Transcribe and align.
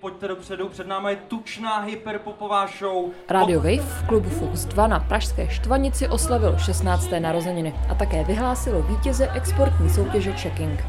Pojďte 0.00 0.28
dopředu, 0.28 0.68
před 0.68 0.86
námi 0.86 1.10
je 1.10 1.16
tučná 1.16 1.80
hyperpopová 1.80 2.66
show. 2.78 3.10
Radio 3.28 3.60
Wave 3.60 3.76
v 3.76 4.06
klubu 4.06 4.28
Focus 4.28 4.64
2 4.64 4.86
na 4.86 5.00
Pražské 5.00 5.48
Štvanici 5.50 6.08
oslavil 6.08 6.58
16. 6.58 7.10
narozeniny 7.18 7.74
a 7.88 7.94
také 7.94 8.24
vyhlásilo 8.24 8.82
vítěze 8.82 9.30
exportní 9.34 9.90
soutěže 9.90 10.32
Checking. 10.32 10.80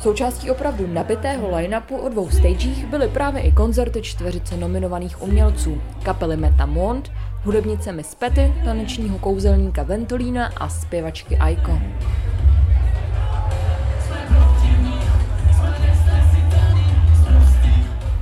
Součástí 0.00 0.50
opravdu 0.50 0.86
nabitého 0.86 1.56
line-upu 1.56 1.96
o 1.96 2.08
dvou 2.08 2.30
stagech 2.30 2.86
byly 2.86 3.08
právě 3.08 3.42
i 3.42 3.52
koncerty 3.52 4.02
čtveřice 4.02 4.56
nominovaných 4.56 5.22
umělců. 5.22 5.82
Kapely 6.02 6.36
Metamond, 6.36 7.12
hudebnice 7.44 7.92
Miss 7.92 8.14
Petty, 8.14 8.54
tanečního 8.64 9.18
kouzelníka 9.18 9.82
Ventolína 9.82 10.50
a 10.56 10.68
zpěvačky 10.68 11.36
Aiko. 11.36 11.78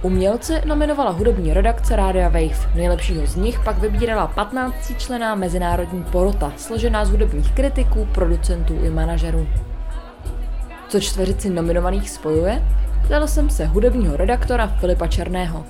Umělce 0.03 0.63
nominovala 0.65 1.11
hudební 1.11 1.55
redakce 1.55 1.97
Rádia 1.97 2.29
Wave. 2.29 2.75
Nejlepšího 2.75 3.27
z 3.27 3.37
nich 3.37 3.61
pak 3.65 3.79
vybírala 3.79 4.27
15 4.27 4.93
člená 4.99 5.35
mezinárodní 5.35 6.05
porota, 6.05 6.53
složená 6.57 7.05
z 7.05 7.11
hudebních 7.11 7.53
kritiků, 7.53 8.09
producentů 8.15 8.75
i 8.85 8.91
manažerů. 8.91 9.49
Co 10.89 11.01
čtveřici 11.01 11.51
nominovaných 11.51 12.11
spojuje? 12.11 12.63
Ptal 13.05 13.29
jsem 13.29 13.51
se 13.51 13.67
hudebního 13.67 14.17
redaktora 14.17 14.67
Filipa 14.67 15.07
Černého. 15.07 15.65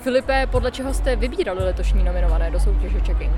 Filipe, 0.00 0.46
podle 0.50 0.70
čeho 0.70 0.94
jste 0.94 1.16
vybírali 1.16 1.64
letošní 1.64 2.04
nominované 2.04 2.50
do 2.50 2.60
soutěže 2.60 3.00
Checking? 3.00 3.32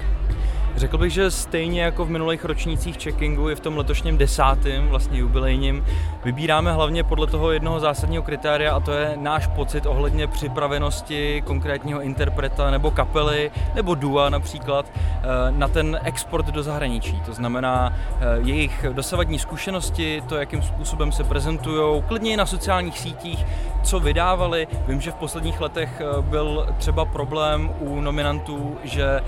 Řekl 0.78 0.98
bych, 0.98 1.12
že 1.12 1.30
stejně 1.30 1.82
jako 1.82 2.04
v 2.04 2.10
minulých 2.10 2.44
ročnících 2.44 2.96
checkingu 3.02 3.50
i 3.50 3.54
v 3.54 3.60
tom 3.60 3.76
letošním 3.76 4.18
desátém, 4.18 4.88
vlastně 4.88 5.18
jubilejním, 5.18 5.84
vybíráme 6.24 6.72
hlavně 6.72 7.04
podle 7.04 7.26
toho 7.26 7.52
jednoho 7.52 7.80
zásadního 7.80 8.22
kritéria 8.22 8.72
a 8.72 8.80
to 8.80 8.92
je 8.92 9.12
náš 9.16 9.46
pocit 9.46 9.86
ohledně 9.86 10.26
připravenosti 10.26 11.42
konkrétního 11.46 12.02
interpreta 12.02 12.70
nebo 12.70 12.90
kapely 12.90 13.50
nebo 13.74 13.94
dua 13.94 14.28
například 14.28 14.86
eh, 14.96 15.26
na 15.50 15.68
ten 15.68 16.00
export 16.02 16.46
do 16.46 16.62
zahraničí. 16.62 17.20
To 17.26 17.32
znamená 17.32 17.92
eh, 17.92 18.24
jejich 18.42 18.86
dosavadní 18.92 19.38
zkušenosti, 19.38 20.22
to, 20.28 20.36
jakým 20.36 20.62
způsobem 20.62 21.12
se 21.12 21.24
prezentují, 21.24 22.02
klidně 22.02 22.32
i 22.32 22.36
na 22.36 22.46
sociálních 22.46 22.98
sítích, 22.98 23.46
co 23.82 24.00
vydávali. 24.00 24.68
Vím, 24.86 25.00
že 25.00 25.10
v 25.10 25.14
posledních 25.14 25.60
letech 25.60 26.00
eh, 26.00 26.22
byl 26.22 26.68
třeba 26.78 27.04
problém 27.04 27.70
u 27.80 28.00
nominantů, 28.00 28.78
že 28.84 29.20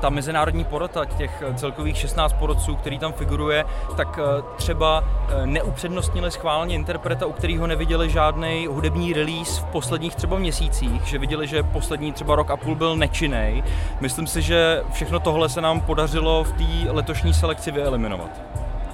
ta 0.00 0.10
mezinárodní 0.10 0.64
porota 0.78 1.04
těch 1.04 1.42
celkových 1.56 1.96
16 1.96 2.32
porodců, 2.32 2.76
který 2.76 2.98
tam 2.98 3.12
figuruje, 3.12 3.64
tak 3.96 4.18
eh, 4.22 4.42
třeba 4.56 5.04
eh, 5.28 5.46
neupřednostnili 5.46 6.30
schválně 6.30 6.74
interpreta, 6.74 7.26
u 7.26 7.32
kterého 7.32 7.66
neviděli 7.66 8.10
žádný 8.10 8.66
hudební 8.66 9.12
release 9.12 9.60
v 9.60 9.64
posledních 9.64 10.14
třeba 10.14 10.38
měsících, 10.38 11.02
že 11.04 11.18
viděli, 11.18 11.46
že 11.46 11.62
poslední 11.62 12.12
třeba 12.12 12.36
rok 12.36 12.50
a 12.50 12.56
půl 12.56 12.74
byl 12.74 12.96
nečinný. 12.96 13.62
Myslím 14.00 14.26
si, 14.26 14.42
že 14.42 14.82
všechno 14.92 15.20
tohle 15.20 15.48
se 15.48 15.60
nám 15.60 15.80
podařilo 15.80 16.44
v 16.44 16.52
té 16.52 16.90
letošní 16.92 17.34
selekci 17.34 17.70
vyeliminovat. 17.70 18.30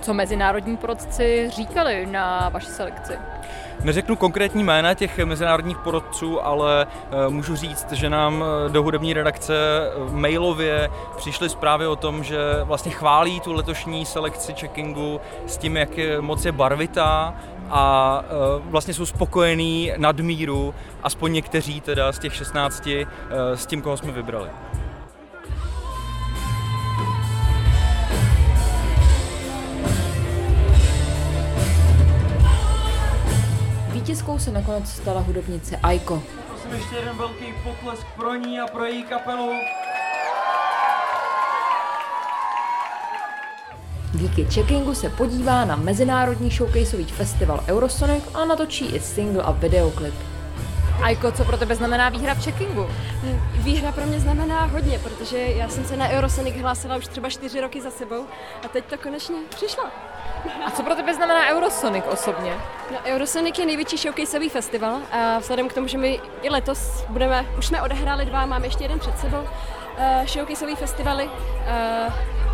Co 0.04 0.14
mezinárodní 0.14 0.76
porodci 0.76 1.50
říkali 1.56 2.06
na 2.06 2.48
vaši 2.48 2.66
selekci? 2.66 3.12
Neřeknu 3.84 4.16
konkrétní 4.16 4.64
jména 4.64 4.94
těch 4.94 5.18
mezinárodních 5.18 5.78
porodců, 5.78 6.46
ale 6.46 6.86
eh, 6.86 7.28
můžu 7.28 7.56
říct, 7.56 7.92
že 7.92 8.10
nám 8.10 8.44
eh, 8.44 8.72
do 8.72 8.82
hudební 8.82 9.12
redakce 9.12 9.54
eh, 9.54 10.12
mailově 10.12 10.90
přišly 11.16 11.48
zprávy 11.48 11.86
o 11.86 11.96
tom, 11.96 12.24
že 12.24 12.38
vlastně 12.62 12.92
chválí 12.92 13.40
tu 13.40 13.52
letošní 13.52 14.06
selekci 14.06 14.54
checkingu 14.54 15.20
s 15.46 15.58
tím, 15.58 15.76
jak 15.76 15.98
je 15.98 16.20
moc 16.20 16.44
je 16.44 16.52
barvitá 16.52 17.34
a 17.70 18.24
vlastně 18.64 18.94
jsou 18.94 19.06
spokojení 19.06 19.92
nadmíru, 19.96 20.74
aspoň 21.02 21.32
někteří 21.32 21.80
teda 21.80 22.12
z 22.12 22.18
těch 22.18 22.34
16, 22.34 22.88
s 23.54 23.66
tím, 23.66 23.82
koho 23.82 23.96
jsme 23.96 24.12
vybrali. 24.12 24.48
Vítězkou 34.14 34.38
se 34.38 34.50
nakonec 34.50 34.88
stala 34.90 35.20
hudebnice 35.20 35.76
Aiko. 35.76 36.22
Prosím 36.48 36.72
ještě 36.72 36.96
jeden 36.96 37.16
velký 37.16 37.44
potlesk 37.64 38.06
pro 38.16 38.34
ní 38.34 38.60
a 38.60 38.66
pro 38.66 38.84
její 38.84 39.02
kapelu. 39.02 39.52
Díky 44.14 44.44
checkingu 44.44 44.94
se 44.94 45.10
podívá 45.10 45.64
na 45.64 45.76
mezinárodní 45.76 46.50
showcaseový 46.50 47.04
festival 47.04 47.64
Eurosonic 47.68 48.24
a 48.34 48.44
natočí 48.44 48.86
i 48.86 49.00
single 49.00 49.42
a 49.42 49.50
videoklip. 49.50 50.14
Aiko, 51.02 51.32
co 51.32 51.44
pro 51.44 51.56
tebe 51.56 51.74
znamená 51.74 52.08
výhra 52.08 52.34
v 52.34 52.44
checkingu? 52.44 52.86
Výhra 53.52 53.92
pro 53.92 54.06
mě 54.06 54.20
znamená 54.20 54.64
hodně, 54.64 54.98
protože 54.98 55.38
já 55.38 55.68
jsem 55.68 55.84
se 55.84 55.96
na 55.96 56.08
Eurosonic 56.08 56.56
hlásila 56.56 56.96
už 56.96 57.06
třeba 57.06 57.30
čtyři 57.30 57.60
roky 57.60 57.82
za 57.82 57.90
sebou 57.90 58.24
a 58.64 58.68
teď 58.68 58.84
to 58.84 58.98
konečně 58.98 59.36
přišlo. 59.48 59.84
A 60.66 60.70
co 60.70 60.82
pro 60.82 60.94
tebe 60.94 61.14
znamená 61.14 61.48
Eurosonic 61.48 62.04
osobně? 62.12 62.52
No, 62.92 62.98
Eurosonic 63.04 63.58
je 63.58 63.66
největší 63.66 63.96
showcaseový 63.96 64.48
festival 64.48 65.00
a 65.12 65.38
vzhledem 65.38 65.68
k 65.68 65.72
tomu, 65.72 65.86
že 65.86 65.98
my 65.98 66.20
i 66.42 66.50
letos 66.50 67.04
budeme, 67.08 67.46
už 67.58 67.66
jsme 67.66 67.82
odehráli 67.82 68.24
dva, 68.24 68.46
máme 68.46 68.66
ještě 68.66 68.84
jeden 68.84 68.98
před 68.98 69.18
sebou, 69.18 69.40
uh, 69.40 70.26
showcaseový 70.26 70.76
festivaly 70.76 71.24
uh, 71.24 71.32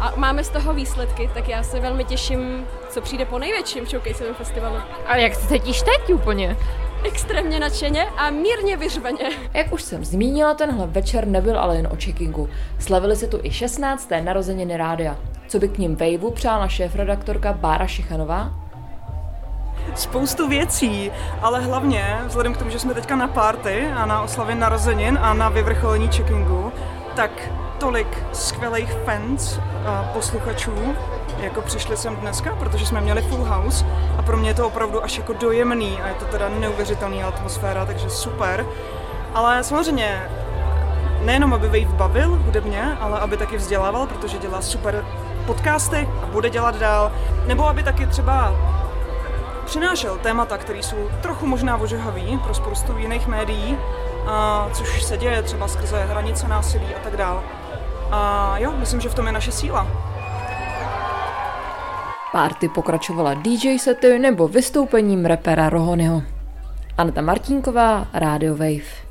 a 0.01 0.13
máme 0.17 0.45
z 0.45 0.49
toho 0.49 0.75
výsledky, 0.75 1.31
tak 1.35 1.49
já 1.49 1.63
se 1.63 1.81
velmi 1.81 2.05
těším, 2.05 2.67
co 2.89 3.01
přijde 3.01 3.25
po 3.25 3.39
největším 3.39 3.87
showcaseovém 3.87 4.35
festivalu. 4.35 4.77
A 5.07 5.17
jak 5.17 5.35
se 5.35 5.49
cítíš 5.49 5.83
teď 5.83 6.15
úplně? 6.15 6.57
extrémně 7.05 7.61
nadšeně 7.61 8.05
a 8.05 8.31
mírně 8.31 8.77
vyřvaně. 8.77 9.31
Jak 9.55 9.73
už 9.73 9.83
jsem 9.83 10.05
zmínila, 10.05 10.55
tenhle 10.55 10.87
večer 10.87 11.27
nebyl 11.27 11.59
ale 11.59 11.77
jen 11.77 11.87
o 11.87 11.97
checkingu. 11.97 12.49
Slavili 12.79 13.17
se 13.17 13.27
tu 13.27 13.41
i 13.43 13.51
16. 13.51 14.11
narozeniny 14.21 14.77
rádia. 14.77 15.17
Co 15.51 15.59
by 15.59 15.69
k 15.69 15.79
ním 15.79 15.97
Waveu 15.97 16.31
přála 16.31 16.69
šéf-redaktorka 16.69 17.53
Bára 17.53 17.87
Šichanová? 17.87 18.51
Spoustu 19.95 20.49
věcí, 20.49 21.11
ale 21.43 21.61
hlavně 21.61 22.19
vzhledem 22.27 22.55
k 22.55 22.57
tomu, 22.57 22.71
že 22.71 22.79
jsme 22.79 22.95
teďka 22.95 23.17
na 23.17 23.29
party 23.29 23.87
a 23.97 24.07
na 24.07 24.23
oslavě 24.23 24.55
narozenin 24.55 25.19
a 25.23 25.35
na 25.35 25.49
vyvrcholení 25.49 26.09
checkingu, 26.09 26.73
tak 27.17 27.31
tolik 27.79 28.25
skvělých 28.33 28.93
fans 29.05 29.59
a 29.87 30.11
posluchačů, 30.13 30.95
jako 31.39 31.63
přišli 31.63 31.97
sem 31.97 32.17
dneska, 32.17 32.57
protože 32.57 32.87
jsme 32.87 33.01
měli 33.01 33.23
full 33.23 33.45
house 33.45 33.87
a 34.19 34.23
pro 34.23 34.37
mě 34.37 34.51
je 34.51 34.55
to 34.55 34.67
opravdu 34.67 35.05
až 35.05 35.19
jako 35.19 35.33
dojemný 35.33 35.99
a 36.01 36.09
je 36.09 36.15
to 36.15 36.25
teda 36.25 36.49
neuvěřitelná 36.49 37.27
atmosféra, 37.27 37.87
takže 37.87 38.11
super. 38.11 38.67
Ale 39.35 39.65
samozřejmě 39.65 40.23
nejenom 41.25 41.55
aby 41.55 41.67
Wave 41.67 41.97
bavil 41.97 42.41
hudebně, 42.45 42.97
ale 43.01 43.21
aby 43.21 43.37
taky 43.37 43.57
vzdělával, 43.57 44.07
protože 44.07 44.39
dělá 44.39 44.63
super 44.63 45.05
podcasty 45.51 46.09
a 46.23 46.27
bude 46.27 46.51
dělat 46.51 46.77
dál, 46.77 47.13
nebo 47.47 47.69
aby 47.69 47.83
taky 47.83 48.07
třeba 48.07 48.55
přinášel 49.65 50.19
témata, 50.19 50.59
které 50.59 50.83
jsou 50.83 50.97
trochu 51.23 51.47
možná 51.47 51.77
ožehavý 51.77 52.39
pro 52.39 52.55
spoustu 52.55 52.99
jiných 52.99 53.27
médií, 53.27 53.79
a 54.27 54.69
což 54.73 55.03
se 55.03 55.17
děje 55.17 55.43
třeba 55.43 55.69
skrze 55.69 56.05
hranice 56.05 56.49
násilí 56.49 56.95
a 56.95 56.99
tak 57.05 57.17
dál. 57.17 57.43
A 58.11 58.55
jo, 58.59 58.73
myslím, 58.77 59.01
že 59.01 59.09
v 59.09 59.15
tom 59.15 59.27
je 59.27 59.33
naše 59.33 59.53
síla. 59.53 59.87
Párty 62.33 62.69
pokračovala 62.69 63.35
DJ 63.35 63.79
sety 63.79 64.19
nebo 64.19 64.49
vystoupením 64.49 65.25
repera 65.25 65.69
Rohonyho. 65.69 66.23
Aneta 66.99 67.21
Martínková, 67.21 68.07
Radio 68.13 68.57
Wave. 68.57 69.10